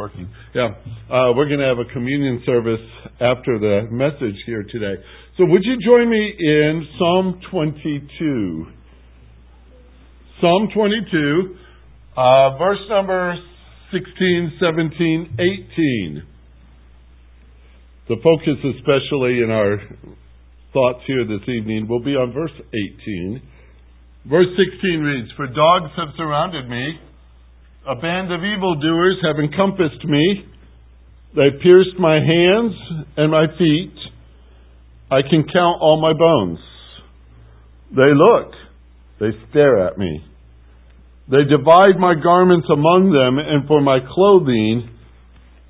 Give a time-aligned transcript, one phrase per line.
[0.00, 0.28] working.
[0.54, 0.68] Yeah.
[1.12, 2.80] Uh, we're going to have a communion service
[3.20, 4.96] after the message here today.
[5.36, 8.66] So would you join me in Psalm 22?
[10.40, 11.56] Psalm 22,
[12.16, 13.36] uh, verse number
[13.92, 16.22] 16, 17, 18.
[18.08, 19.76] The focus, especially in our
[20.72, 23.42] thoughts here this evening, will be on verse 18.
[24.24, 26.98] Verse 16 reads, For dogs have surrounded me
[27.86, 30.44] a band of evildoers have encompassed me.
[31.34, 32.74] They pierced my hands
[33.16, 33.94] and my feet.
[35.10, 36.58] I can count all my bones.
[37.90, 38.52] They look.
[39.18, 40.24] They stare at me.
[41.30, 44.90] They divide my garments among them, and for my clothing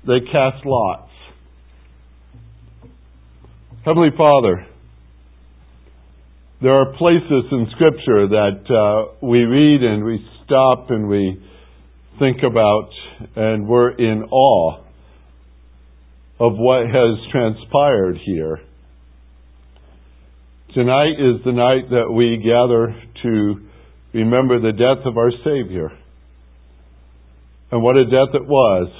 [0.07, 1.11] they cast lots.
[3.85, 4.65] Heavenly Father,
[6.61, 11.41] there are places in Scripture that uh, we read and we stop and we
[12.21, 12.89] think about
[13.35, 14.77] and we're in awe
[16.39, 18.59] of what has transpired here.
[20.75, 23.67] Tonight is the night that we gather to
[24.13, 25.89] remember the death of our Savior.
[27.71, 28.91] And what a death it was.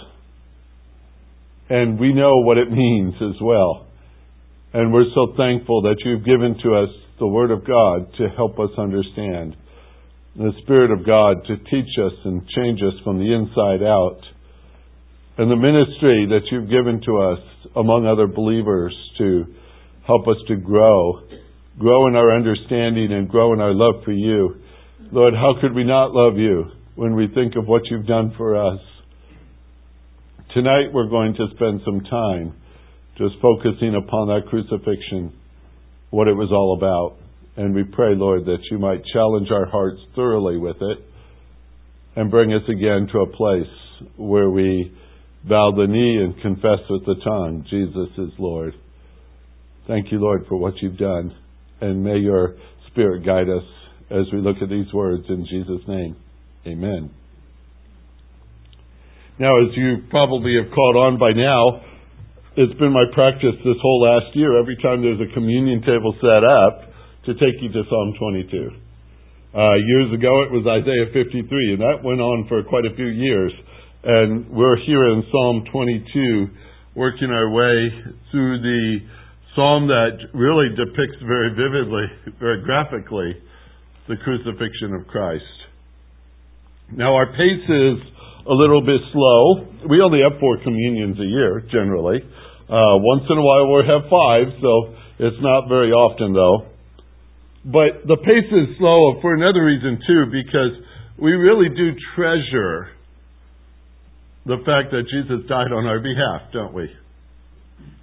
[1.70, 3.86] And we know what it means as well.
[4.74, 8.60] And we're so thankful that you've given to us the Word of God to help
[8.60, 9.56] us understand
[10.36, 14.20] the Spirit of God to teach us and change us from the inside out.
[15.38, 17.40] And the ministry that you've given to us
[17.76, 19.46] among other believers to
[20.08, 21.22] help us to grow,
[21.80, 24.56] grow in our understanding and grow in our love for you.
[25.12, 26.66] Lord, how could we not love you
[26.96, 28.80] when we think of what you've done for us?
[30.54, 32.54] Tonight we're going to spend some time
[33.18, 35.34] just focusing upon that crucifixion,
[36.10, 37.21] what it was all about.
[37.62, 40.98] And we pray, Lord, that you might challenge our hearts thoroughly with it
[42.16, 43.70] and bring us again to a place
[44.18, 44.92] where we
[45.48, 48.74] bow the knee and confess with the tongue, Jesus is Lord.
[49.88, 51.36] Thank you, Lord, for what you've done.
[51.82, 52.56] And may your
[52.88, 53.64] Spirit guide us
[54.10, 56.16] as we look at these words in Jesus' name.
[56.66, 57.12] Amen.
[59.38, 61.86] Now, as you probably have caught on by now,
[62.58, 66.44] it's been my practice this whole last year, every time there's a communion table set
[66.44, 66.91] up,
[67.26, 68.70] to take you to Psalm 22.
[69.54, 73.08] Uh, years ago, it was Isaiah 53, and that went on for quite a few
[73.08, 73.52] years.
[74.04, 76.48] And we're here in Psalm 22,
[76.96, 77.92] working our way
[78.32, 78.98] through the
[79.56, 83.38] psalm that really depicts very vividly, very graphically,
[84.08, 85.44] the crucifixion of Christ.
[86.96, 87.98] Now, our pace is
[88.50, 89.68] a little bit slow.
[89.88, 92.18] We only have four communions a year, generally.
[92.66, 96.72] Uh, once in a while, we have five, so it's not very often, though.
[97.66, 100.82] But the pace is slow for another reason too, because
[101.18, 102.90] we really do treasure
[104.46, 106.90] the fact that Jesus died on our behalf, don't we?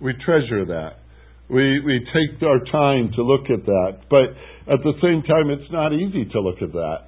[0.01, 1.03] We treasure that.
[1.51, 4.37] We we take our time to look at that, but
[4.71, 7.07] at the same time, it's not easy to look at that.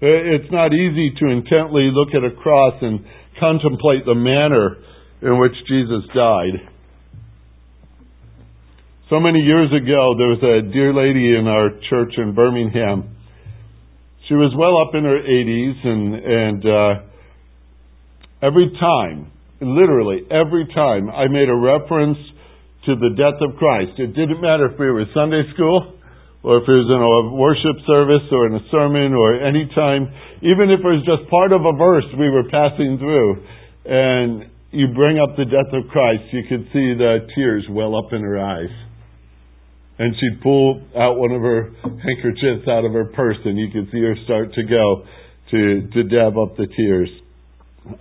[0.00, 3.00] It's not easy to intently look at a cross and
[3.40, 4.76] contemplate the manner
[5.22, 6.70] in which Jesus died.
[9.10, 13.16] So many years ago, there was a dear lady in our church in Birmingham.
[14.28, 16.92] She was well up in her 80s, and and uh,
[18.44, 19.32] every time,
[19.64, 22.20] literally every time, I made a reference
[22.84, 23.96] to the death of Christ.
[23.96, 25.88] It didn't matter if we were Sunday school,
[26.44, 30.04] or if it was in a worship service, or in a sermon, or any time,
[30.44, 33.40] even if it was just part of a verse we were passing through,
[33.88, 38.12] and you bring up the death of Christ, you could see the tears well up
[38.12, 38.84] in her eyes
[39.98, 43.90] and she'd pull out one of her handkerchiefs out of her purse, and you could
[43.90, 45.04] see her start to go
[45.50, 47.08] to to dab up the tears.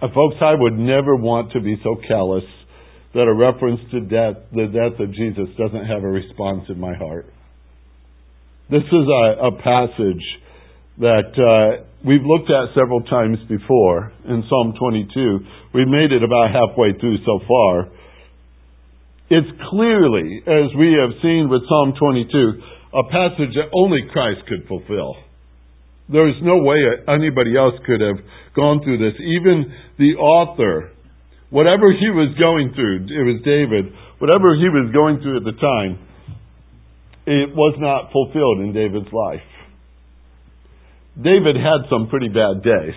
[0.02, 2.44] Uh, folks, I would never want to be so callous
[3.14, 6.94] that a reference to death, the death of Jesus, doesn't have a response in my
[6.94, 7.26] heart.
[8.70, 10.26] This is a, a passage
[11.00, 15.40] that uh, we've looked at several times before in Psalm 22.
[15.74, 17.90] We've made it about halfway through so far.
[19.30, 22.64] It's clearly, as we have seen with Psalm 22,
[22.96, 25.16] a passage that only Christ could fulfill.
[26.08, 26.80] There is no way
[27.12, 28.24] anybody else could have
[28.56, 29.20] gone through this.
[29.20, 29.68] Even
[30.00, 30.92] the author,
[31.50, 35.60] whatever he was going through, it was David, whatever he was going through at the
[35.60, 36.00] time,
[37.28, 39.44] it was not fulfilled in David's life.
[41.20, 42.96] David had some pretty bad days.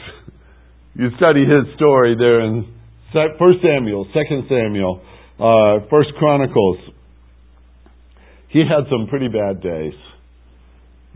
[0.95, 2.71] You study his story there in
[3.11, 3.27] 1
[3.59, 5.03] Samuel, 2 Samuel,
[5.41, 6.77] uh, First Chronicles,
[8.49, 9.95] he had some pretty bad days.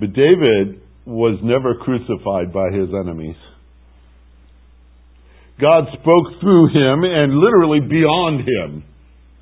[0.01, 3.37] But David was never crucified by his enemies.
[5.61, 8.85] God spoke through him and literally beyond him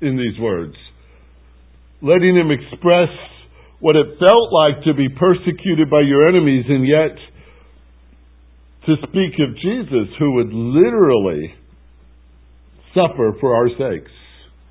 [0.01, 0.75] in these words,
[2.01, 3.09] letting him express
[3.79, 7.15] what it felt like to be persecuted by your enemies and yet
[8.85, 11.55] to speak of Jesus who would literally
[12.93, 14.11] suffer for our sakes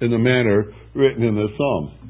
[0.02, 2.02] in the manner written in the psalm.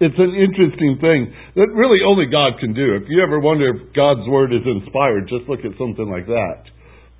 [0.00, 1.28] It's an interesting thing
[1.60, 2.96] that really only God can do.
[2.96, 6.66] If you ever wonder if God's word is inspired, just look at something like that.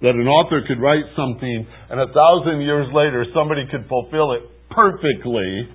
[0.00, 4.48] That an author could write something and a thousand years later somebody could fulfill it
[4.72, 5.68] perfectly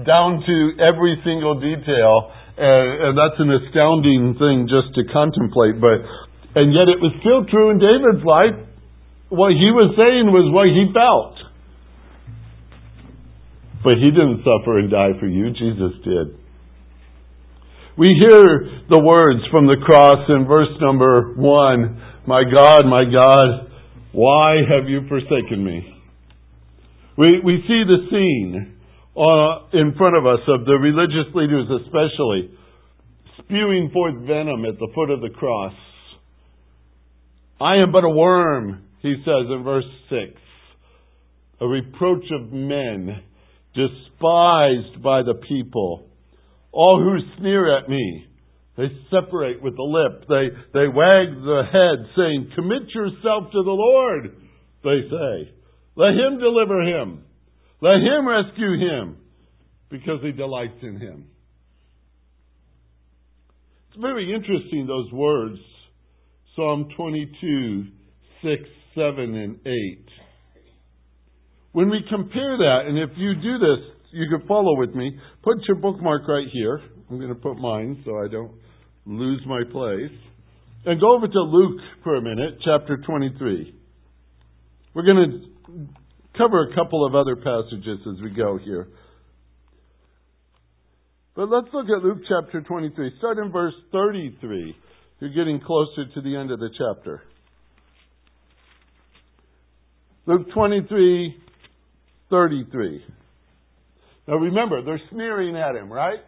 [0.00, 2.32] down to every single detail.
[2.56, 5.76] And, and that's an astounding thing just to contemplate.
[5.76, 6.00] But,
[6.56, 8.56] and yet it was still true in David's life.
[9.28, 11.36] What he was saying was what he felt.
[13.82, 16.36] But he didn't suffer and die for you, Jesus did.
[17.96, 23.70] We hear the words from the cross in verse number one My God, my God,
[24.12, 25.96] why have you forsaken me?
[27.16, 28.76] We, we see the scene
[29.16, 32.56] uh, in front of us of the religious leaders, especially,
[33.38, 35.74] spewing forth venom at the foot of the cross.
[37.60, 40.40] I am but a worm, he says in verse 6,
[41.60, 43.22] a reproach of men
[43.74, 46.08] despised by the people.
[46.72, 48.26] All who sneer at me,
[48.76, 50.24] they separate with the lip.
[50.28, 54.36] They, they wag the head, saying, Commit yourself to the Lord,
[54.84, 55.52] they say.
[55.96, 57.24] Let him deliver him.
[57.82, 59.16] Let him rescue him,
[59.90, 61.26] because he delights in him.
[63.88, 65.58] It's very interesting, those words.
[66.54, 67.86] Psalm 22,
[68.42, 68.62] 6,
[68.94, 70.06] 7, and 8.
[71.72, 73.78] When we compare that, and if you do this,
[74.12, 75.16] you can follow with me.
[75.42, 76.80] Put your bookmark right here.
[77.10, 78.52] I'm going to put mine so I don't
[79.06, 80.18] lose my place.
[80.84, 83.74] And go over to Luke for a minute, chapter 23.
[84.94, 85.86] We're going to
[86.36, 88.88] cover a couple of other passages as we go here.
[91.36, 93.12] But let's look at Luke chapter 23.
[93.18, 94.74] Start in verse 33.
[95.20, 97.22] You're getting closer to the end of the chapter.
[100.26, 101.36] Luke 23,
[102.30, 103.04] 33.
[104.28, 106.20] Now remember, they're sneering at him, right?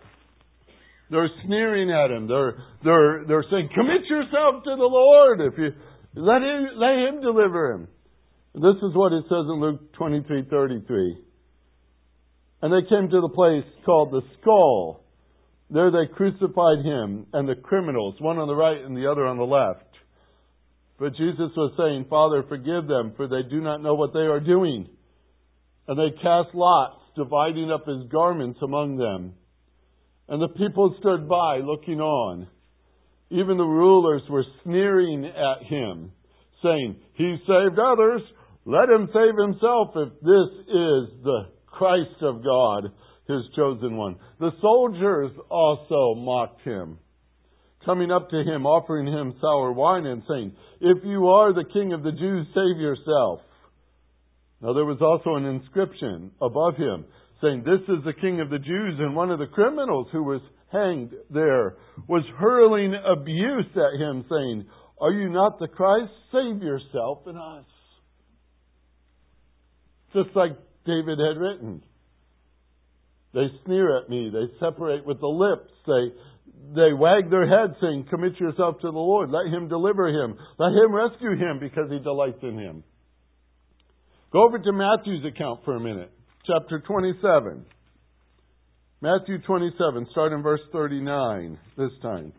[1.11, 2.27] They're sneering at him.
[2.27, 5.41] They're, they're, they're saying, commit yourself to the Lord.
[5.41, 5.71] If you,
[6.15, 7.89] let him, let him deliver him.
[8.55, 11.19] This is what it says in Luke 23, 33.
[12.63, 15.05] And they came to the place called the skull.
[15.71, 19.39] There they crucified him and the criminals, one on the right and the other on
[19.39, 19.89] the left.
[20.99, 24.41] But Jesus was saying, Father, forgive them, for they do not know what they are
[24.41, 24.89] doing.
[25.89, 29.35] And they cast lots, dividing up his garments among them.
[30.29, 32.47] And the people stood by, looking on.
[33.31, 36.13] Even the rulers were sneering at him,
[36.63, 38.23] saying, He saved others,
[38.65, 42.93] let him save himself if this is the Christ of God,
[43.27, 44.17] his chosen one.
[44.39, 46.99] The soldiers also mocked him,
[47.85, 51.93] coming up to him, offering him sour wine, and saying, If you are the king
[51.93, 53.41] of the Jews, save yourself.
[54.63, 57.05] Now there was also an inscription above him
[57.43, 60.41] saying, This is the King of the Jews, and one of the criminals who was
[60.71, 61.77] hanged there
[62.09, 64.67] was hurling abuse at him, saying,
[65.01, 66.13] Are you not the Christ?
[66.31, 67.67] Save yourself and us.
[70.15, 70.53] Just like
[70.87, 71.83] David had written.
[73.35, 74.31] They sneer at me.
[74.33, 75.73] They separate with the lips.
[75.87, 79.31] They, they wag their heads, saying, Commit yourself to the Lord.
[79.31, 80.39] Let him deliver him.
[80.59, 82.85] Let him rescue him because he delights in him.
[84.33, 86.11] Go over to Matthew's account for a minute,
[86.47, 87.67] chapter 27.
[89.03, 92.33] Matthew 27, start in verse 39 this time.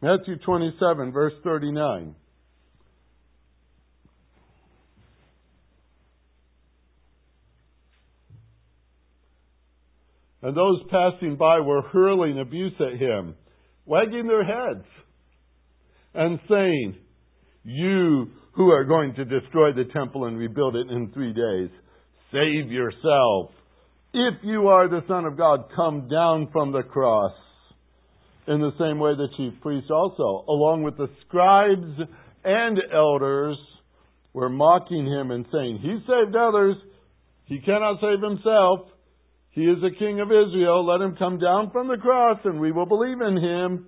[0.00, 2.14] Matthew 27, verse 39.
[10.42, 13.34] And those passing by were hurling abuse at him,
[13.86, 14.86] wagging their heads,
[16.14, 16.96] and saying,
[17.64, 21.70] you who are going to destroy the temple and rebuild it in three days,
[22.30, 23.50] save yourself.
[24.12, 27.32] If you are the Son of God, come down from the cross.
[28.46, 32.10] In the same way, the chief priests also, along with the scribes
[32.44, 33.56] and elders,
[34.32, 36.76] were mocking him and saying, He saved others.
[37.44, 38.88] He cannot save himself.
[39.50, 40.86] He is the King of Israel.
[40.86, 43.86] Let him come down from the cross and we will believe in him.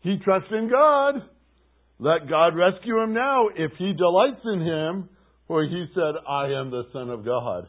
[0.00, 1.14] He trusts in God.
[1.98, 5.08] Let God rescue him now if he delights in him,
[5.48, 7.66] for he said, I am the Son of God.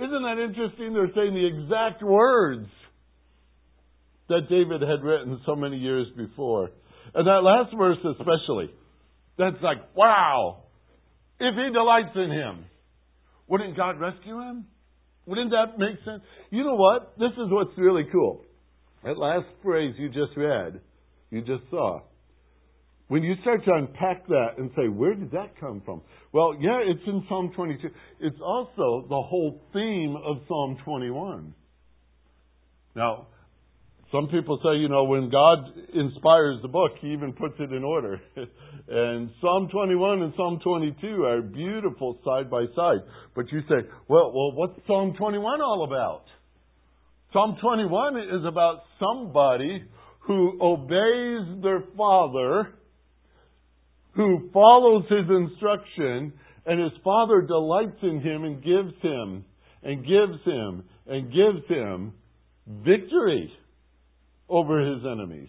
[0.00, 0.94] Isn't that interesting?
[0.94, 2.66] They're saying the exact words
[4.28, 6.70] that David had written so many years before.
[7.14, 8.70] And that last verse especially,
[9.38, 10.64] That's like, wow.
[11.38, 12.64] If he delights in him,
[13.46, 14.66] wouldn't God rescue him?
[15.26, 16.22] Wouldn't that make sense?
[16.50, 17.14] You know what?
[17.18, 18.44] This is what's really cool.
[19.04, 20.80] That last phrase you just read,
[21.30, 22.00] you just saw.
[23.12, 26.00] When you start to unpack that and say, where did that come from?
[26.32, 27.86] Well, yeah, it's in Psalm 22.
[28.20, 31.52] It's also the whole theme of Psalm 21.
[32.96, 33.26] Now,
[34.10, 35.58] some people say, you know, when God
[35.92, 38.18] inspires the book, He even puts it in order.
[38.88, 43.00] and Psalm 21 and Psalm 22 are beautiful side by side.
[43.36, 46.24] But you say, well, well, what's Psalm 21 all about?
[47.34, 49.84] Psalm 21 is about somebody
[50.20, 52.72] who obeys their father,
[54.14, 56.32] who follows his instruction,
[56.66, 59.44] and his father delights in him and gives him,
[59.82, 62.12] and gives him, and gives him
[62.84, 63.52] victory
[64.48, 65.48] over his enemies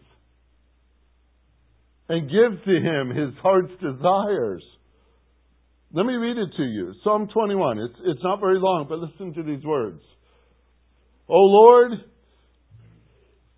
[2.10, 4.64] and gives to him his heart's desires.
[5.94, 6.94] Let me read it to you.
[7.04, 7.80] Psalm 21.
[7.80, 10.02] It's, it's not very long, but listen to these words.
[11.30, 11.92] O Lord,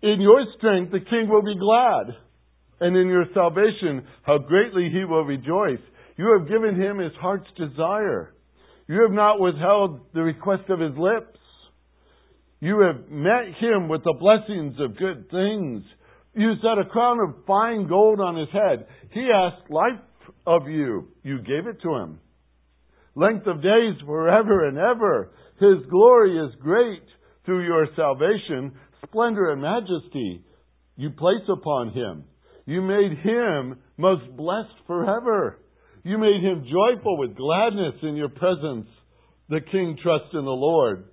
[0.02, 2.16] in your strength the king will be glad,
[2.80, 5.82] and in your salvation how greatly he will rejoice.
[6.16, 8.34] You have given him his heart's desire.
[8.88, 11.38] You have not withheld the request of his lips.
[12.60, 15.84] You have met him with the blessings of good things.
[16.34, 18.86] You set a crown of fine gold on his head.
[19.12, 20.00] He asked life
[20.46, 21.08] of you.
[21.22, 22.20] You gave it to him.
[23.14, 25.32] Length of days forever and ever.
[25.58, 27.02] His glory is great
[27.44, 28.72] through your salvation.
[29.04, 30.44] Splendor and majesty
[30.96, 32.24] you place upon him.
[32.66, 35.60] You made him most blessed forever.
[36.02, 38.86] You made him joyful with gladness in your presence.
[39.48, 41.04] The king trusts in the Lord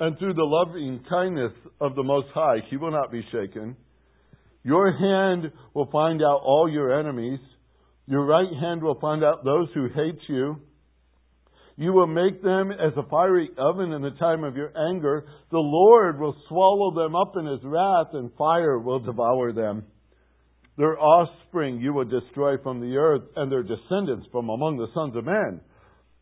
[0.00, 3.76] and through the loving kindness of the Most High, he will not be shaken.
[4.62, 7.38] Your hand will find out all your enemies.
[8.06, 10.56] Your right hand will find out those who hate you.
[11.76, 15.26] You will make them as a fiery oven in the time of your anger.
[15.50, 19.84] The Lord will swallow them up in his wrath, and fire will devour them.
[20.76, 25.14] Their offspring you will destroy from the earth, and their descendants from among the sons
[25.16, 25.60] of men.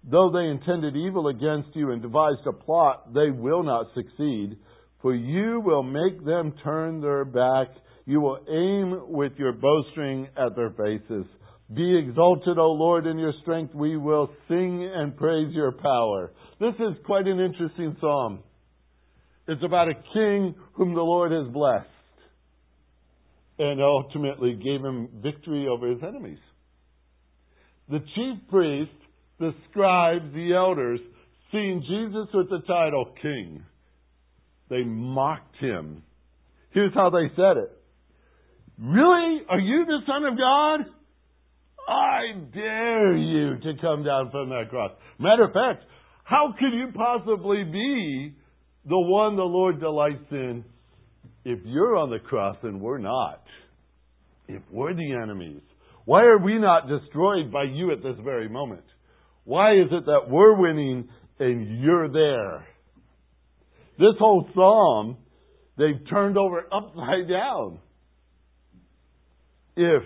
[0.05, 4.57] Though they intended evil against you and devised a plot, they will not succeed.
[5.01, 7.69] For you will make them turn their back.
[8.05, 11.25] You will aim with your bowstring at their faces.
[11.75, 13.75] Be exalted, O Lord, in your strength.
[13.75, 16.33] We will sing and praise your power.
[16.61, 18.41] This is quite an interesting psalm.
[19.49, 21.89] It's about a king whom the Lord has blessed
[23.63, 26.39] and ultimately gave him victory over his enemies.
[27.89, 28.91] The chief priest
[29.43, 31.01] the scribes, the elders,
[31.51, 33.65] seeing Jesus with the title king,
[34.71, 36.05] they mocked him.
[36.71, 37.77] Here's how they said it
[38.79, 39.43] Really?
[39.51, 40.95] Are you the Son of God?
[41.89, 42.21] I
[42.55, 44.93] dare you to come down from that cross.
[45.19, 45.85] Matter of fact,
[46.23, 48.35] how could you possibly be
[48.89, 50.65] the one the Lord delights in
[51.45, 53.43] if you're on the cross and we're not?
[54.49, 55.63] If we're the enemies?
[56.05, 58.85] Why are we not destroyed by you at this very moment?
[59.45, 61.09] Why is it that we're winning
[61.39, 62.67] and you're there?
[63.99, 65.17] This whole psalm,
[65.79, 67.79] they've turned over upside down.
[69.77, 70.03] If,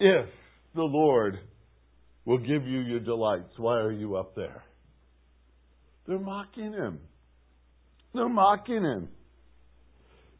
[0.00, 0.26] if
[0.74, 1.38] the Lord
[2.24, 4.64] will give you your delights, why are you up there?
[6.06, 7.00] They're mocking him.
[8.14, 9.08] They're mocking him.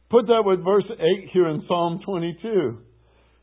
[0.09, 2.79] Put that with verse 8 here in Psalm 22.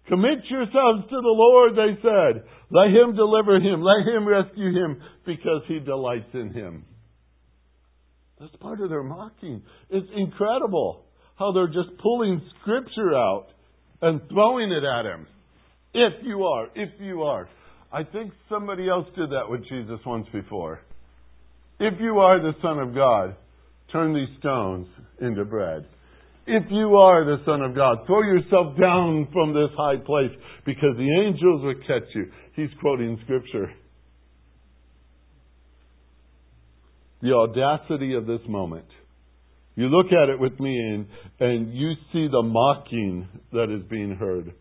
[0.08, 2.44] Commit yourselves to the Lord, they said.
[2.70, 3.82] Let him deliver him.
[3.82, 6.84] Let him rescue him because he delights in him.
[8.38, 9.62] That's part of their mocking.
[9.90, 11.04] It's incredible
[11.36, 13.46] how they're just pulling scripture out
[14.02, 15.26] and throwing it at him.
[15.94, 17.48] If you are, if you are.
[17.92, 20.80] I think somebody else did that with Jesus once before.
[21.78, 23.36] If you are the Son of God,
[23.92, 24.86] turn these stones
[25.20, 25.86] into bread.
[26.46, 30.30] If you are the Son of God, throw yourself down from this high place
[30.66, 32.30] because the angels will catch you.
[32.54, 33.72] He's quoting Scripture.
[37.22, 38.84] The audacity of this moment.
[39.76, 41.06] You look at it with me and,
[41.40, 44.52] and you see the mocking that is being heard.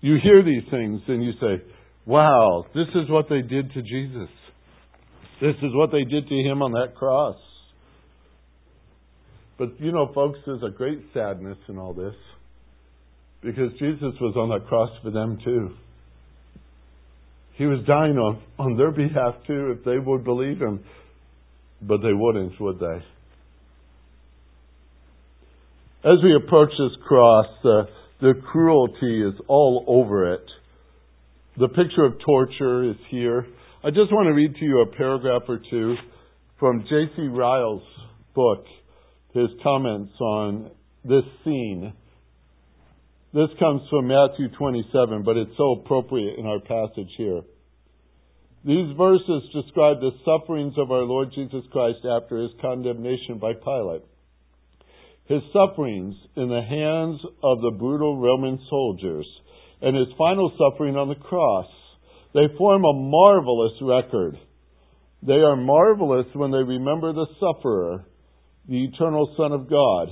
[0.00, 1.62] You hear these things and you say,
[2.06, 4.30] wow, this is what they did to Jesus.
[5.40, 7.36] This is what they did to him on that cross.
[9.58, 12.14] But you know, folks, there's a great sadness in all this
[13.42, 15.70] because Jesus was on that cross for them too.
[17.54, 20.80] He was dying on, on their behalf too if they would believe him.
[21.82, 23.04] But they wouldn't, would they?
[26.04, 30.44] As we approach this cross, the cruelty is all over it.
[31.56, 33.46] the picture of torture is here.
[33.84, 35.96] I just want to read to you a paragraph or two
[36.58, 37.22] from J.C.
[37.22, 37.82] Ryle's
[38.34, 38.64] book,
[39.34, 40.70] his comments on
[41.04, 41.92] this scene.
[43.32, 47.40] This comes from Matthew 27, but it's so appropriate in our passage here.
[48.64, 54.02] These verses describe the sufferings of our Lord Jesus Christ after his condemnation by Pilate.
[55.24, 59.26] His sufferings in the hands of the brutal Roman soldiers
[59.80, 61.66] and his final suffering on the cross.
[62.34, 64.38] They form a marvelous record.
[65.22, 68.04] They are marvelous when they remember the sufferer,
[68.68, 70.08] the eternal Son of God.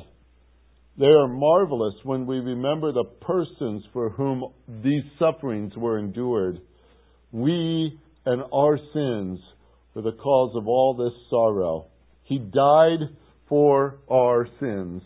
[0.99, 4.52] They are marvelous when we remember the persons for whom
[4.83, 6.61] these sufferings were endured.
[7.33, 9.40] We and our sins
[9.95, 11.87] were the cause of all this sorrow.
[12.25, 13.16] He died
[13.49, 15.02] for our sins.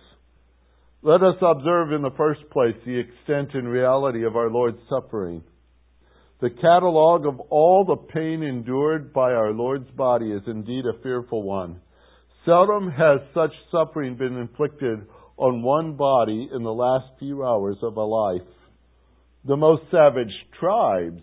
[1.02, 5.42] Let us observe in the first place the extent and reality of our Lord's suffering.
[6.40, 11.42] The catalogue of all the pain endured by our Lord's body is indeed a fearful
[11.42, 11.80] one.
[12.44, 15.06] Seldom has such suffering been inflicted
[15.38, 18.46] on one body in the last few hours of a life.
[19.46, 21.22] The most savage tribes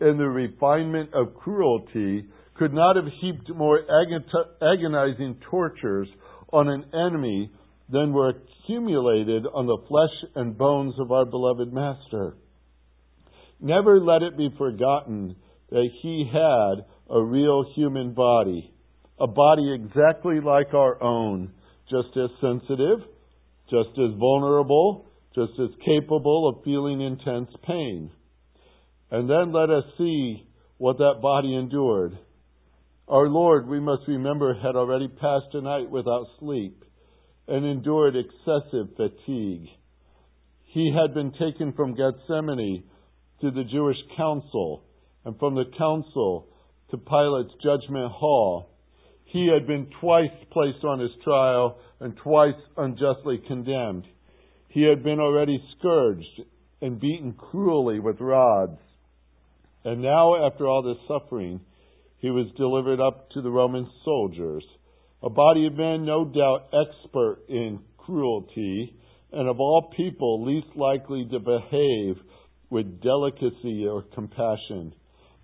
[0.00, 3.80] in the refinement of cruelty could not have heaped more
[4.62, 6.08] agonizing tortures
[6.52, 7.50] on an enemy
[7.90, 12.36] than were accumulated on the flesh and bones of our beloved Master.
[13.60, 15.36] Never let it be forgotten
[15.70, 18.73] that he had a real human body,
[19.20, 21.52] a body exactly like our own,
[21.88, 23.00] just as sensitive,
[23.70, 28.10] just as vulnerable, just as capable of feeling intense pain.
[29.10, 30.46] And then let us see
[30.78, 32.18] what that body endured.
[33.06, 36.84] Our Lord, we must remember, had already passed a night without sleep
[37.46, 39.68] and endured excessive fatigue.
[40.64, 42.84] He had been taken from Gethsemane
[43.42, 44.84] to the Jewish council,
[45.24, 46.48] and from the council
[46.90, 48.70] to Pilate's judgment hall.
[49.34, 54.04] He had been twice placed on his trial and twice unjustly condemned.
[54.68, 56.42] He had been already scourged
[56.80, 58.78] and beaten cruelly with rods.
[59.84, 61.60] And now, after all this suffering,
[62.18, 64.64] he was delivered up to the Roman soldiers,
[65.20, 68.94] a body of men no doubt expert in cruelty,
[69.32, 72.18] and of all people least likely to behave
[72.70, 74.94] with delicacy or compassion.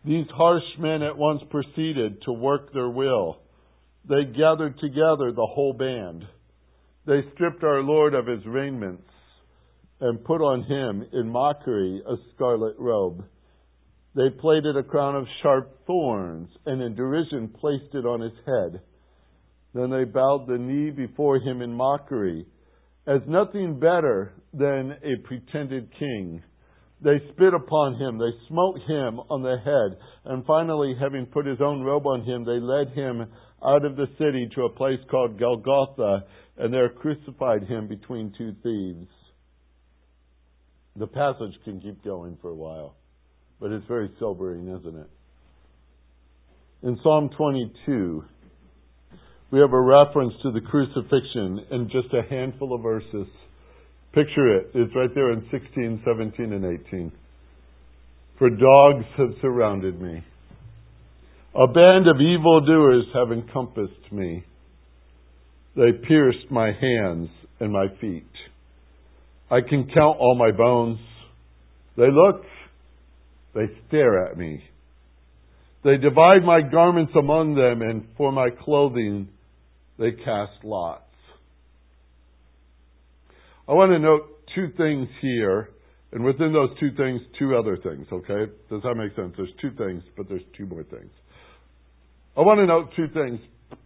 [0.05, 3.39] These harsh men at once proceeded to work their will.
[4.09, 6.25] They gathered together the whole band.
[7.07, 9.09] They stripped our Lord of his raiments
[10.01, 13.25] and put on him, in mockery, a scarlet robe.
[14.15, 18.81] They plaited a crown of sharp thorns, and in derision placed it on his head.
[19.75, 22.47] Then they bowed the knee before him in mockery,
[23.07, 26.43] as nothing better than a pretended king.
[27.03, 31.61] They spit upon him, they smote him on the head, and finally, having put his
[31.61, 33.27] own robe on him, they led him
[33.65, 36.25] out of the city to a place called Golgotha,
[36.59, 39.09] and there crucified him between two thieves.
[40.97, 42.97] The passage can keep going for a while.
[43.61, 45.11] But it's very sobering, isn't it?
[46.83, 48.25] In Psalm 22,
[49.51, 53.27] we have a reference to the crucifixion in just a handful of verses.
[54.13, 54.71] Picture it.
[54.75, 57.13] It's right there in 16, 17, and 18.
[58.39, 60.25] For dogs have surrounded me.
[61.55, 64.45] A band of evildoers have encompassed me.
[65.77, 67.29] They pierced my hands
[67.61, 68.25] and my feet.
[69.51, 70.99] I can count all my bones.
[71.97, 72.45] They look
[73.55, 74.63] they stare at me.
[75.83, 79.29] They divide my garments among them, and for my clothing
[79.99, 81.03] they cast lots.
[83.71, 85.71] I want to note two things here,
[86.11, 88.51] and within those two things, two other things, okay?
[88.69, 89.33] Does that make sense?
[89.37, 91.13] There's two things, but there's two more things.
[92.37, 93.39] I want to note two things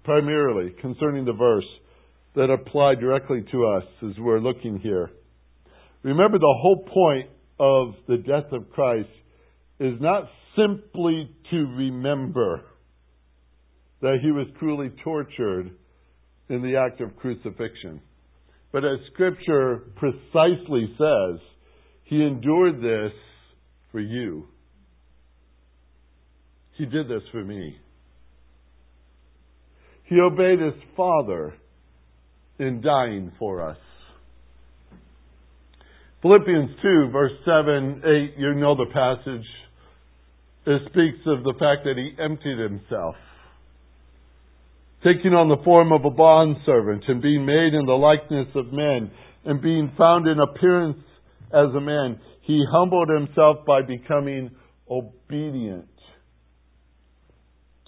[0.02, 1.66] primarily concerning the verse
[2.34, 5.10] that apply directly to us as we're looking here.
[6.02, 7.28] Remember, the whole point
[7.60, 9.10] of the death of Christ
[9.80, 12.62] is not simply to remember
[14.00, 15.72] that he was cruelly tortured
[16.48, 18.00] in the act of crucifixion.
[18.74, 21.38] But as Scripture precisely says,
[22.02, 23.12] he endured this
[23.92, 24.48] for you.
[26.76, 27.76] He did this for me.
[30.06, 31.54] He obeyed his Father
[32.58, 33.78] in dying for us.
[36.20, 39.46] Philippians 2, verse 7, 8, you know the passage.
[40.66, 43.14] It speaks of the fact that he emptied himself,
[45.04, 49.10] taking on the form of a bondservant and being made in the likeness of men
[49.44, 51.04] and being found in appearance
[51.52, 52.18] as a man.
[52.40, 54.50] He humbled himself by becoming
[54.90, 55.88] obedient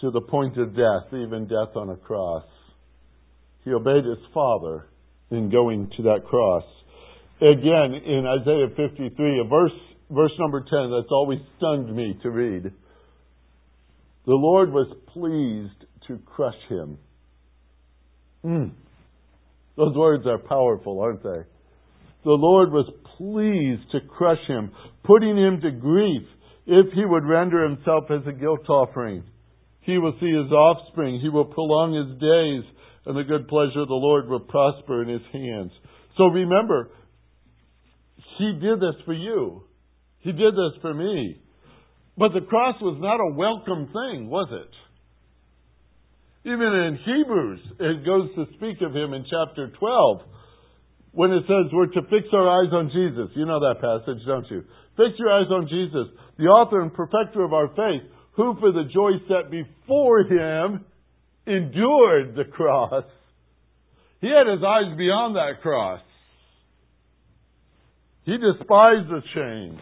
[0.01, 2.45] to the point of death, even death on a cross.
[3.65, 4.87] He obeyed his Father
[5.31, 6.65] in going to that cross.
[7.41, 9.73] Again, in Isaiah 53, a verse,
[10.11, 12.65] verse number 10, that's always stunned me to read.
[14.27, 16.99] The Lord was pleased to crush him.
[18.47, 18.71] Mm.
[19.77, 21.43] Those words are powerful, aren't they?
[22.25, 24.71] The Lord was pleased to crush him,
[25.05, 26.23] putting him to grief
[26.67, 29.25] if he would render himself as a guilt offering.
[29.81, 31.21] He will see his offspring.
[31.21, 32.65] He will prolong his days,
[33.07, 35.73] and the good pleasure of the Lord will prosper in his hands.
[36.17, 36.91] So remember,
[38.39, 39.63] he did this for you.
[40.21, 41.41] He did this for me.
[42.19, 44.71] But the cross was not a welcome thing, was it?
[46.47, 50.21] Even in Hebrews, it goes to speak of him in chapter 12
[51.11, 53.35] when it says we're to fix our eyes on Jesus.
[53.35, 54.63] You know that passage, don't you?
[54.97, 56.07] Fix your eyes on Jesus,
[56.39, 60.85] the author and perfecter of our faith, who for the joy set before him
[61.49, 63.05] endured the cross.
[64.21, 66.01] He had his eyes beyond that cross.
[68.25, 69.81] He despised the shame.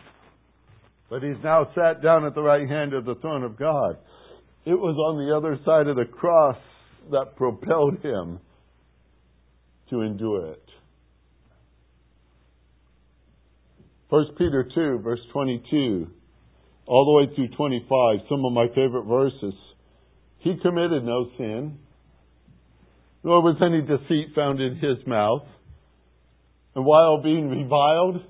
[1.10, 3.98] But he's now sat down at the right hand of the throne of God.
[4.64, 6.56] It was on the other side of the cross
[7.10, 8.40] that propelled him
[9.90, 10.62] to endure it.
[14.08, 16.06] 1 Peter 2, verse 22,
[16.86, 19.54] all the way through 25, some of my favorite verses.
[20.38, 21.78] He committed no sin,
[23.22, 25.42] nor was any deceit found in his mouth.
[26.74, 28.22] And while being reviled,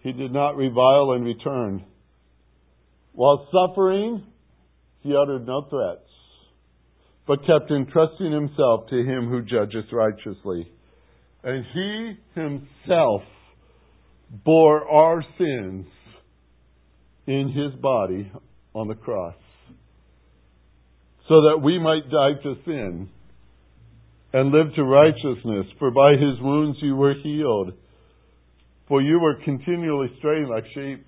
[0.00, 1.84] he did not revile in return.
[3.12, 4.24] While suffering,
[5.02, 6.08] he uttered no threats,
[7.26, 10.70] but kept entrusting himself to him who judges righteously.
[11.44, 13.22] And he himself
[14.44, 15.86] bore our sins
[17.26, 18.30] in his body
[18.74, 19.34] on the cross,
[21.28, 23.08] so that we might die to sin
[24.32, 25.66] and live to righteousness.
[25.78, 27.72] For by his wounds you were healed.
[28.88, 31.06] For you were continually straying like sheep,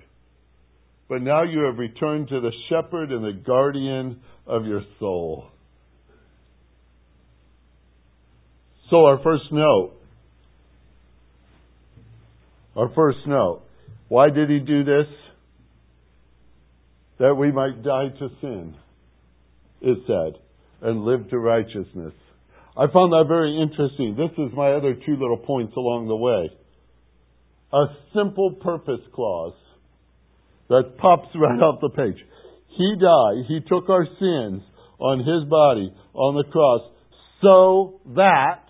[1.09, 5.47] but now you have returned to the shepherd and the guardian of your soul.
[8.91, 9.93] So, our first note.
[12.77, 13.63] Our first note.
[14.09, 15.07] Why did he do this?
[17.19, 18.75] That we might die to sin,
[19.81, 20.41] it said,
[20.83, 22.13] and live to righteousness.
[22.77, 24.17] I found that very interesting.
[24.17, 26.51] This is my other two little points along the way
[27.75, 29.55] a simple purpose clause
[30.69, 32.23] that pops right off the page.
[32.77, 34.63] He died, He took our sins
[34.99, 36.91] on His body on the cross
[37.45, 38.65] so that,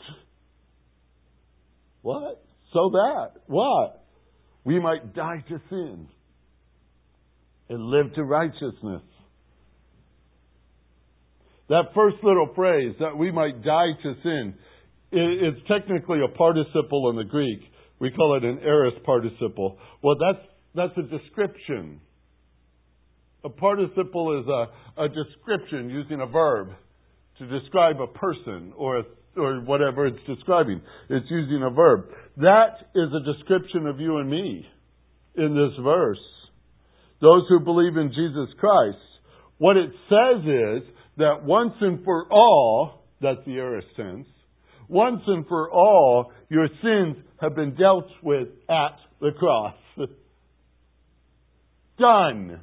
[2.03, 2.45] what?
[2.73, 4.05] So that, what?
[4.65, 6.09] We might die to sin
[7.69, 9.03] and live to righteousness.
[11.69, 14.55] That first little phrase, that we might die to sin,
[15.13, 17.61] it's technically a participle in the Greek.
[18.01, 19.79] We call it an aorist participle.
[20.03, 22.01] Well, that's, that's a description.
[23.45, 26.71] A participle is a, a description using a verb
[27.39, 29.05] to describe a person or, a,
[29.37, 30.81] or whatever it's describing.
[31.11, 32.07] It's using a verb.
[32.39, 34.67] That is a description of you and me
[35.37, 36.19] in this verse.
[37.21, 38.99] Those who believe in Jesus Christ,
[39.59, 44.27] what it says is that once and for all, that's the aorist sense,
[44.89, 49.75] once and for all, your sins have been dealt with at the cross.
[51.99, 52.61] Done.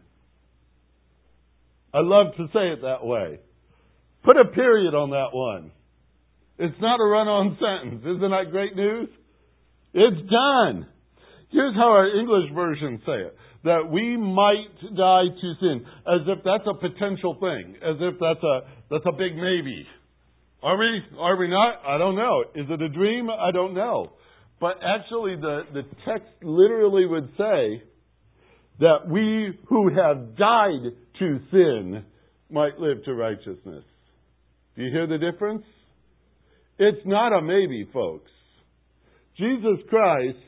[1.94, 3.40] I love to say it that way.
[4.24, 5.72] Put a period on that one.
[6.58, 8.02] It's not a run on sentence.
[8.02, 9.10] Isn't that great news?
[9.94, 10.88] It's done.
[11.52, 13.38] Here's how our English version say it.
[13.64, 15.86] That we might die to sin.
[16.08, 17.76] As if that's a potential thing.
[17.84, 19.86] As if that's a, that's a big maybe.
[20.64, 21.02] Are we?
[21.20, 21.82] Are we not?
[21.86, 22.44] I don't know.
[22.56, 23.30] Is it a dream?
[23.30, 24.14] I don't know.
[24.60, 27.84] But actually, the, the text literally would say
[28.82, 32.04] that we who have died to sin
[32.50, 33.84] might live to righteousness.
[34.76, 35.64] Do you hear the difference?
[36.80, 38.32] It's not a maybe, folks.
[39.38, 40.40] Jesus Christ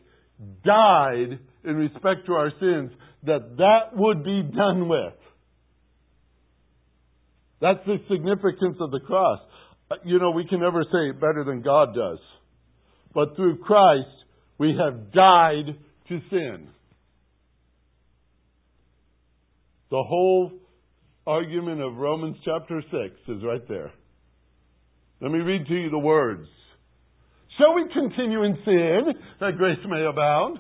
[0.65, 2.91] died in respect to our sins
[3.23, 5.13] that that would be done with.
[7.61, 9.39] That's the significance of the cross.
[9.91, 12.19] Uh, you know, we can never say it better than God does.
[13.13, 14.09] But through Christ,
[14.57, 15.77] we have died
[16.09, 16.72] to sin.
[19.93, 20.51] The whole
[21.27, 22.93] argument of Romans chapter 6
[23.27, 23.91] is right there.
[25.21, 26.47] Let me read to you the words.
[27.59, 30.57] Shall we continue in sin that grace may abound?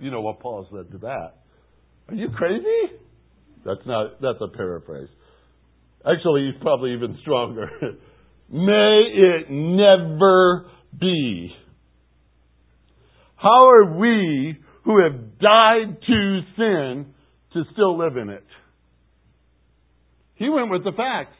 [0.00, 1.34] You know what Paul said to that.
[2.08, 2.98] Are you crazy?
[3.64, 5.08] That's not, that's a paraphrase.
[6.04, 7.70] Actually, he's probably even stronger.
[8.50, 10.68] May it never
[11.00, 11.54] be.
[13.36, 17.12] How are we who have died to sin
[17.56, 18.44] to still live in it?
[20.34, 21.36] He went with the facts.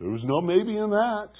[0.00, 1.30] There was no maybe in that.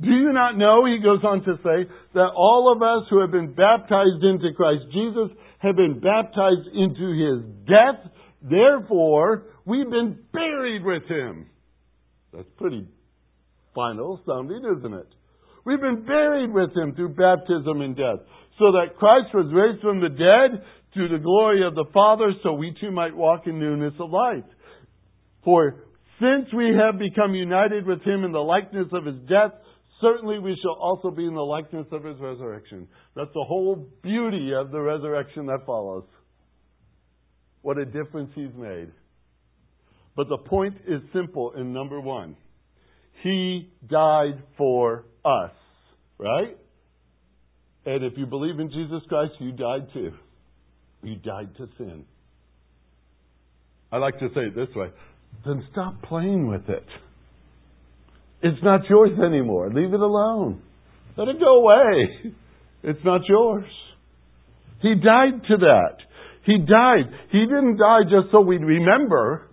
[0.00, 3.30] Do you not know, he goes on to say, that all of us who have
[3.30, 8.12] been baptized into Christ Jesus have been baptized into his death?
[8.42, 11.46] Therefore, we've been buried with him.
[12.32, 12.88] That's pretty
[13.74, 15.08] final sounding, isn't it?
[15.66, 18.24] We've been buried with him through baptism and death,
[18.58, 22.52] so that Christ was raised from the dead to the glory of the Father, so
[22.52, 24.44] we too might walk in newness of life.
[25.44, 25.84] For
[26.20, 29.52] since we have become united with him in the likeness of his death,
[30.00, 32.88] certainly we shall also be in the likeness of his resurrection.
[33.14, 36.04] That's the whole beauty of the resurrection that follows.
[37.62, 38.90] What a difference he's made.
[40.16, 42.36] But the point is simple in number one.
[43.22, 45.52] He died for us,
[46.18, 46.56] right?
[47.86, 50.12] And if you believe in Jesus Christ, you died too.
[51.02, 52.04] You died to sin.
[53.92, 54.90] I like to say it this way
[55.44, 56.86] then stop playing with it.
[58.42, 59.70] It's not yours anymore.
[59.72, 60.62] Leave it alone.
[61.16, 62.32] Let it go away.
[62.82, 63.66] It's not yours.
[64.80, 65.96] He died to that.
[66.44, 67.12] He died.
[67.30, 69.48] He didn't die just so we'd remember,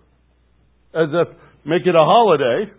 [0.94, 1.28] as if
[1.66, 2.72] make it a holiday.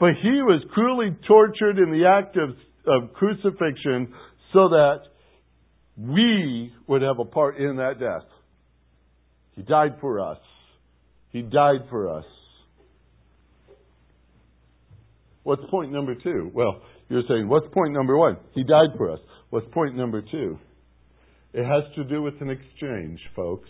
[0.00, 2.50] But he was cruelly tortured in the act of,
[2.86, 4.12] of crucifixion
[4.52, 5.02] so that
[5.96, 8.28] we would have a part in that death.
[9.54, 10.38] He died for us.
[11.30, 12.24] He died for us.
[15.42, 16.50] What's point number two?
[16.52, 18.36] Well, you're saying, what's point number one?
[18.54, 19.20] He died for us.
[19.50, 20.58] What's point number two?
[21.52, 23.68] It has to do with an exchange, folks.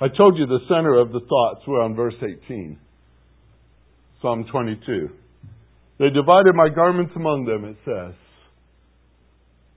[0.00, 2.78] I told you the center of the thoughts were on verse 18,
[4.20, 5.08] Psalm 22.
[5.98, 8.14] They divided my garments among them, it says.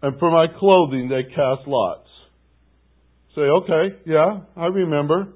[0.02, 2.08] And for my clothing they cast lots.
[3.36, 5.34] Say, okay, yeah, I remember.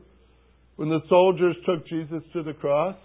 [0.76, 2.96] When the soldiers took Jesus to the cross,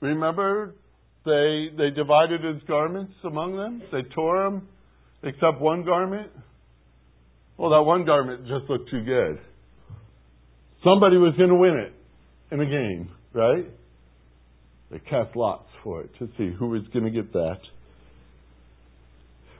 [0.00, 0.74] remember
[1.24, 3.82] they, they divided his garments among them?
[3.90, 4.68] They tore them
[5.24, 6.30] except one garment?
[7.56, 9.38] Well, that one garment just looked too good.
[10.82, 11.94] Somebody was going to win it
[12.52, 13.66] in a game, right?
[14.90, 17.58] They cast lots for it to see who was going to get that.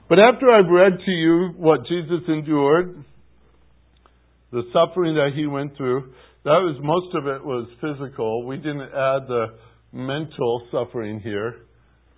[0.07, 3.03] But after I've read to you what Jesus endured,
[4.51, 6.13] the suffering that he went through,
[6.43, 8.45] that was most of it was physical.
[8.45, 9.45] We didn't add the
[9.91, 11.55] mental suffering here.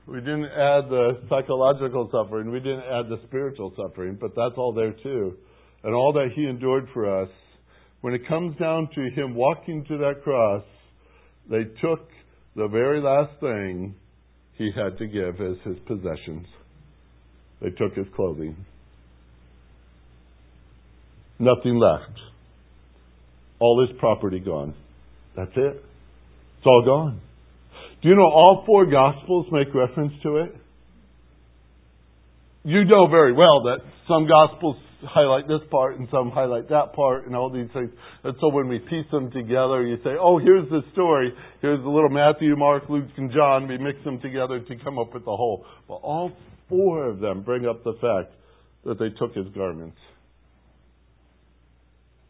[0.05, 2.51] We didn't add the psychological suffering.
[2.51, 5.37] We didn't add the spiritual suffering, but that's all there too.
[5.83, 7.29] And all that he endured for us.
[8.01, 10.63] When it comes down to him walking to that cross,
[11.49, 12.09] they took
[12.55, 13.95] the very last thing
[14.55, 16.47] he had to give as his possessions.
[17.61, 18.55] They took his clothing.
[21.39, 22.19] Nothing left.
[23.59, 24.73] All his property gone.
[25.35, 25.83] That's it.
[26.57, 27.21] It's all gone.
[28.01, 30.55] Do you know all four Gospels make reference to it?
[32.63, 37.25] You know very well that some Gospels highlight this part and some highlight that part
[37.25, 37.89] and all these things.
[38.23, 41.33] And so when we piece them together, you say, oh, here's the story.
[41.61, 43.67] Here's the little Matthew, Mark, Luke, and John.
[43.67, 45.65] We mix them together to come up with the whole.
[45.87, 46.31] Well, all
[46.69, 48.33] four of them bring up the fact
[48.85, 49.97] that they took his garments.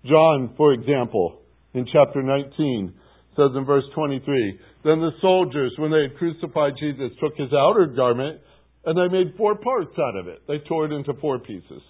[0.05, 1.39] John, for example,
[1.73, 2.93] in chapter 19,
[3.35, 7.87] says in verse 23 Then the soldiers, when they had crucified Jesus, took his outer
[7.87, 8.41] garment
[8.85, 10.41] and they made four parts out of it.
[10.47, 11.81] They tore it into four pieces.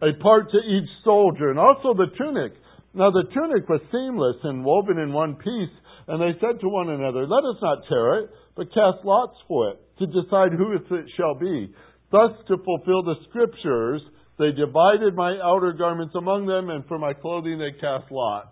[0.00, 2.52] A part to each soldier, and also the tunic.
[2.94, 5.76] Now the tunic was seamless and woven in one piece,
[6.08, 9.70] and they said to one another, Let us not tear it, but cast lots for
[9.70, 11.72] it, to decide who it shall be.
[12.10, 14.02] Thus, to fulfill the scriptures,
[14.38, 18.48] they divided my outer garments among them, and for my clothing they cast lots.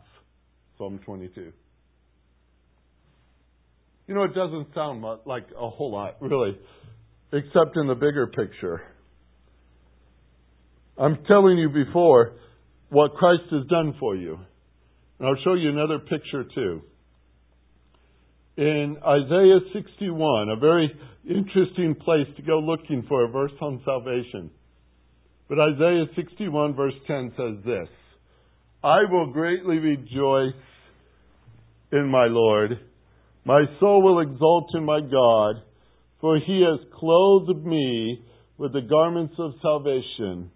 [0.78, 1.52] Psalm 22.
[4.06, 6.58] You know, it doesn't sound like a whole lot, really,
[7.32, 8.82] except in the bigger picture.
[10.98, 12.32] I'm telling you before
[12.88, 14.38] what Christ has done for you.
[15.18, 16.82] And I'll show you another picture too.
[18.60, 20.92] In Isaiah 61, a very
[21.26, 24.50] interesting place to go looking for a verse on salvation.
[25.48, 27.88] But Isaiah 61, verse 10 says this
[28.84, 30.60] I will greatly rejoice
[31.90, 32.72] in my Lord.
[33.46, 35.62] My soul will exult in my God,
[36.20, 38.22] for he has clothed me
[38.58, 40.50] with the garments of salvation.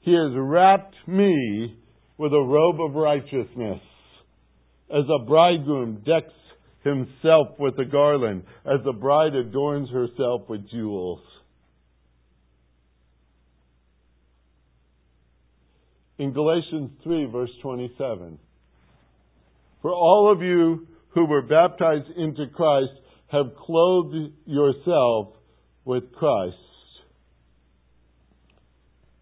[0.00, 1.76] He has wrapped me
[2.16, 3.82] with a robe of righteousness,
[4.88, 6.32] as a bridegroom decks
[6.84, 11.20] himself with a garland, as a bride adorns herself with jewels.
[16.18, 18.38] In Galatians 3, verse 27,
[19.80, 22.92] for all of you who were baptized into Christ
[23.28, 25.28] have clothed yourself
[25.84, 26.56] with Christ.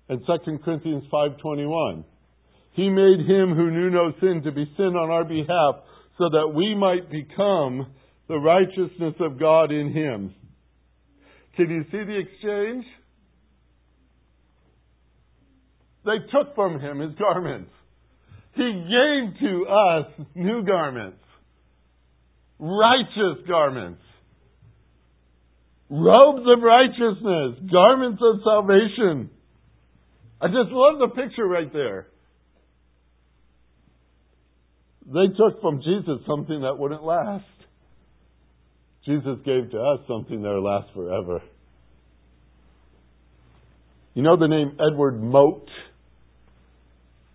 [0.09, 2.05] And 2 Corinthians 5:21
[2.73, 5.77] He made him who knew no sin to be sin on our behalf
[6.19, 7.87] so that we might become
[8.29, 10.35] the righteousness of God in him.
[11.57, 12.85] Can you see the exchange?
[16.05, 17.71] They took from him his garments.
[18.55, 21.23] He gave to us new garments,
[22.59, 24.03] righteous garments,
[25.89, 29.31] robes of righteousness, garments of salvation.
[30.41, 32.09] I just love the picture right there.
[35.13, 37.45] They took from Jesus something that wouldn't last.
[39.07, 41.41] Jesus gave to us something that'll last forever.
[44.13, 45.69] You know the name Edward Mote?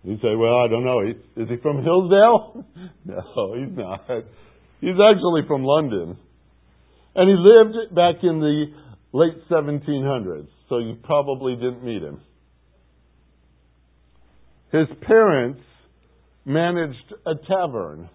[0.04, 1.00] You say, well, I don't know.
[1.00, 2.64] Is he from Hillsdale?
[3.06, 4.04] no, he's not.
[4.80, 6.16] He's actually from London.
[7.16, 8.66] And he lived back in the
[9.12, 12.20] late 1700s, so you probably didn't meet him.
[14.70, 15.60] His parents
[16.44, 18.08] managed a tavern.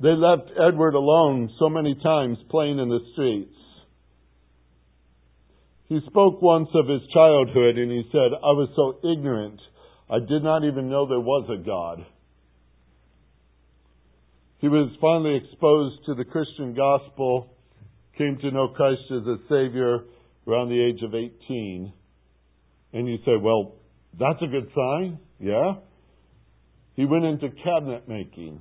[0.00, 3.54] They left Edward alone so many times playing in the streets.
[5.88, 9.60] He spoke once of his childhood and he said, I was so ignorant,
[10.08, 12.06] I did not even know there was a God.
[14.58, 17.48] He was finally exposed to the Christian gospel,
[18.16, 20.04] came to know Christ as a Savior
[20.46, 21.92] around the age of 18.
[22.92, 23.72] And you say, well,
[24.18, 25.18] that's a good sign.
[25.38, 25.74] Yeah?
[26.94, 28.60] He went into cabinet making.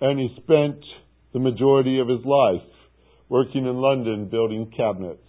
[0.00, 0.84] And he spent
[1.32, 2.68] the majority of his life
[3.28, 5.20] working in London building cabinets.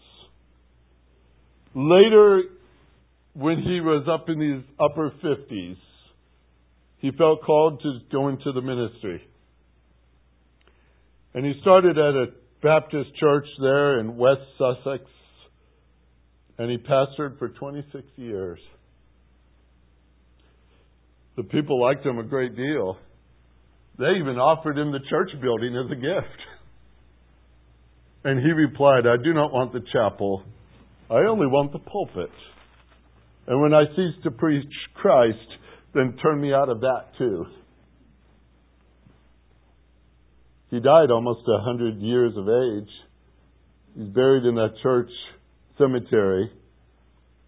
[1.74, 2.44] Later,
[3.34, 5.78] when he was up in his upper 50s,
[6.98, 9.22] he felt called to go into the ministry.
[11.34, 12.26] And he started at a
[12.62, 15.04] Baptist church there in West Sussex,
[16.62, 18.60] and he pastored for 26 years.
[21.36, 22.98] The people liked him a great deal.
[23.98, 26.42] They even offered him the church building as a gift.
[28.24, 30.44] And he replied, I do not want the chapel.
[31.10, 32.30] I only want the pulpit.
[33.48, 35.40] And when I cease to preach Christ,
[35.96, 37.46] then turn me out of that too.
[40.70, 42.90] He died almost a hundred years of age.
[43.98, 45.10] He's buried in that church
[45.82, 46.52] cemetery.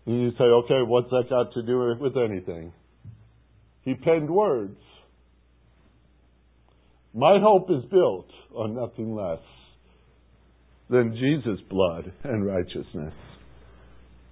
[0.06, 2.74] And you say, okay, what's that got to do with anything?
[3.84, 4.78] He penned words.
[7.14, 9.40] My hope is built on nothing less
[10.90, 13.14] than Jesus' blood and righteousness.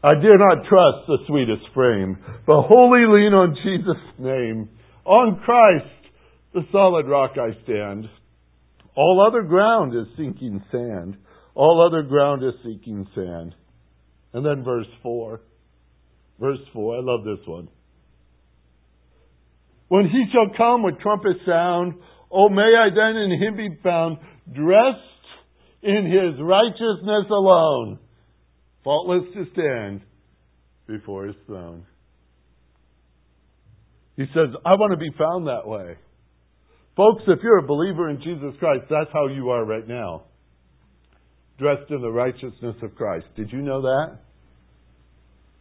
[0.03, 4.69] I dare not trust the sweetest frame, but wholly lean on Jesus' name.
[5.05, 5.85] On Christ,
[6.53, 8.07] the solid rock I stand.
[8.95, 11.17] All other ground is sinking sand.
[11.53, 13.53] All other ground is sinking sand.
[14.33, 15.41] And then verse 4.
[16.39, 17.67] Verse 4, I love this one.
[19.89, 21.95] When he shall come with trumpet sound,
[22.31, 24.17] oh, may I then in him be found,
[24.53, 24.97] dressed
[25.83, 27.99] in his righteousness alone,
[28.83, 30.01] faultless to stand
[30.87, 31.85] before his throne.
[34.15, 35.95] He says, I want to be found that way.
[36.95, 40.23] Folks, if you're a believer in Jesus Christ, that's how you are right now.
[41.61, 43.27] Dressed in the righteousness of Christ.
[43.35, 44.17] Did you know that?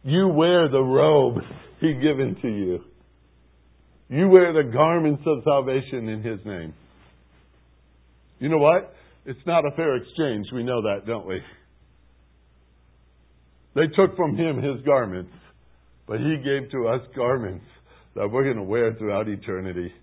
[0.01, 1.35] You wear the robe
[1.79, 2.79] He given to you.
[4.09, 6.73] You wear the garments of salvation in His name.
[8.39, 8.95] You know what?
[9.27, 10.47] It's not a fair exchange.
[10.51, 11.39] We know that, don't we?
[13.75, 15.33] They took from Him His garments,
[16.07, 17.65] but He gave to us garments
[18.15, 19.93] that we're going to wear throughout eternity.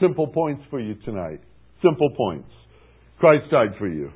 [0.00, 1.40] Simple points for you tonight.
[1.84, 2.48] Simple points.
[3.20, 4.10] Christ died for you.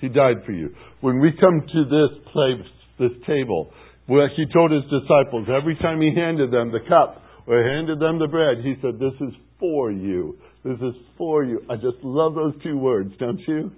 [0.00, 0.70] He died for you.
[1.00, 2.66] When we come to this place,
[2.98, 3.70] this table,
[4.08, 8.18] well, he told his disciples every time he handed them the cup or handed them
[8.18, 10.36] the bread, he said, This is for you.
[10.64, 11.62] This is for you.
[11.70, 13.72] I just love those two words, don't you?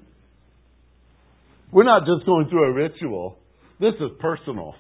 [1.71, 3.39] We're not just going through a ritual.
[3.79, 4.75] This is personal.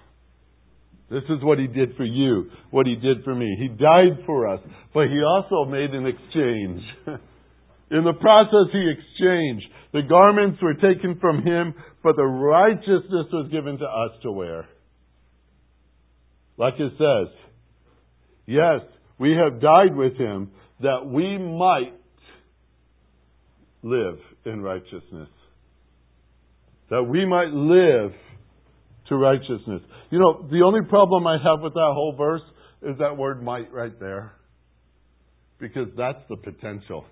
[1.10, 3.56] This is what he did for you, what he did for me.
[3.58, 4.60] He died for us,
[4.92, 6.82] but he also made an exchange.
[7.90, 9.66] In the process, he exchanged.
[9.92, 14.66] The garments were taken from him, but the righteousness was given to us to wear.
[16.58, 17.34] Like it says,
[18.46, 18.80] yes,
[19.18, 21.94] we have died with him that we might
[23.82, 25.28] live in righteousness.
[26.90, 28.12] That we might live
[29.08, 29.82] to righteousness.
[30.10, 32.42] You know, the only problem I have with that whole verse
[32.82, 34.32] is that word might right there.
[35.58, 37.04] Because that's the potential.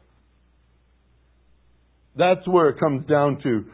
[2.17, 3.64] That's where it comes down to.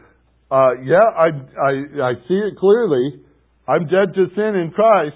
[0.51, 3.21] Uh, yeah, I, I, I see it clearly.
[3.67, 5.15] I'm dead to sin in Christ.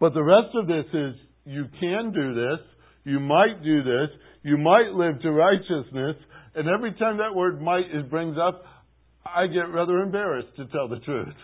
[0.00, 2.60] But the rest of this is you can do this,
[3.04, 4.10] you might do this,
[4.44, 6.16] you might live to righteousness,
[6.54, 8.62] and every time that word might is brings up,
[9.26, 11.34] I get rather embarrassed to tell the truth.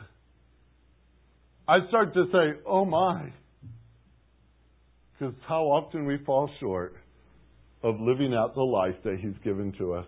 [1.66, 3.32] I start to say, oh my.
[5.18, 6.94] Because how often we fall short
[7.84, 10.06] of living out the life that He's given to us.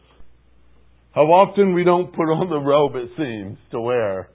[1.14, 4.28] How often we don't put on the robe, it seems, to wear.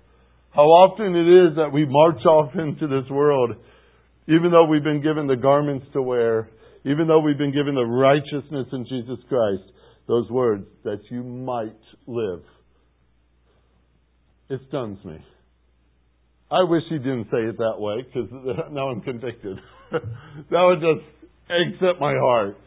[0.51, 3.51] How often it is that we march off into this world,
[4.27, 6.49] even though we've been given the garments to wear,
[6.85, 9.63] even though we've been given the righteousness in Jesus Christ,
[10.07, 11.77] those words, that you might
[12.07, 12.41] live.
[14.49, 15.17] It stuns me.
[16.51, 18.29] I wish he didn't say it that way because
[18.71, 19.57] now I'm convicted.
[19.91, 20.01] that
[20.51, 22.57] would just at my heart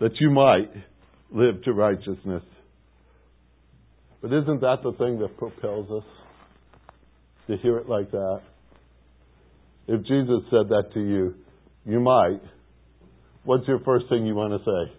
[0.00, 0.70] that you might
[1.30, 2.42] live to righteousness.
[4.20, 6.08] But isn't that the thing that propels us
[7.46, 8.40] to hear it like that?
[9.86, 11.34] If Jesus said that to you,
[11.84, 12.40] you might.
[13.44, 14.94] What's your first thing you want to say?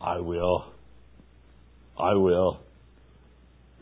[0.00, 0.66] I will.
[1.98, 2.60] I will.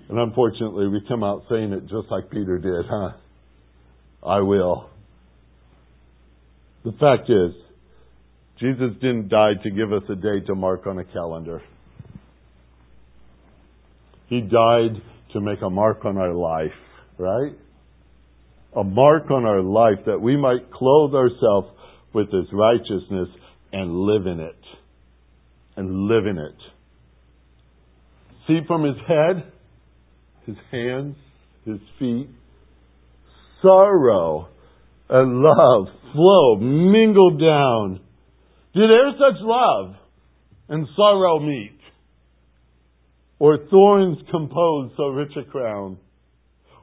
[0.09, 3.13] And unfortunately, we come out saying it just like Peter did, huh?
[4.25, 4.91] I will.
[6.85, 7.53] The fact is,
[8.61, 11.63] Jesus didn't die to give us a day to mark on a calendar.
[14.29, 16.71] He died to make a mark on our life,
[17.19, 17.53] right?
[18.77, 21.69] A mark on our life that we might clothe ourselves
[22.15, 23.29] with His righteousness
[23.73, 24.61] and live in it.
[25.77, 26.57] And live in it.
[28.47, 29.53] See from His head
[30.47, 31.17] his hands,
[31.65, 32.29] his feet.
[33.61, 34.49] Sorrow
[35.09, 38.01] and love flow, mingle down.
[38.75, 39.95] Did ever such love
[40.69, 41.79] and sorrow meet?
[43.39, 45.99] Or thorns compose so rich a crown?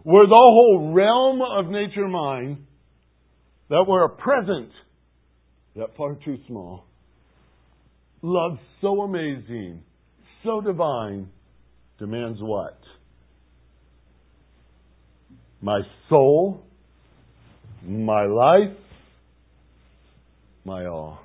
[0.03, 2.65] Were the whole realm of nature mine
[3.69, 4.71] that were a present,
[5.75, 6.85] yet far too small?
[8.21, 9.81] Love so amazing,
[10.43, 11.29] so divine,
[11.97, 12.77] demands what?
[15.61, 16.61] my soul,
[17.83, 18.77] my life,
[20.63, 21.19] my all.